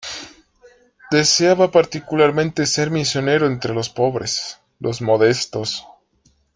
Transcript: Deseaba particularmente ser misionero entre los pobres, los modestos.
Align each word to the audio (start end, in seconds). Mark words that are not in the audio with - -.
Deseaba 1.11 1.69
particularmente 1.69 2.65
ser 2.65 2.89
misionero 2.89 3.45
entre 3.45 3.75
los 3.75 3.91
pobres, 3.91 4.59
los 4.79 4.99
modestos. 4.99 5.85